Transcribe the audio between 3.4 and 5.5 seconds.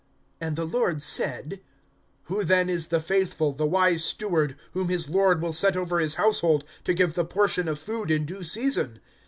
the wise steward, whom his lord